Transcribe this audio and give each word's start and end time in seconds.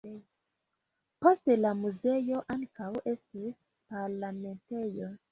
Poste 1.25 1.57
la 1.65 1.73
muzeo 1.81 2.39
ankaŭ 2.53 2.87
estis 3.11 3.59
parlamentejo. 3.95 5.11